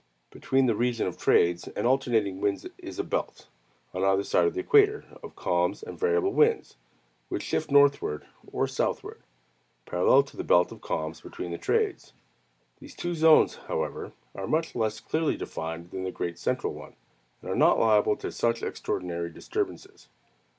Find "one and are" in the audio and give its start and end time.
16.73-17.55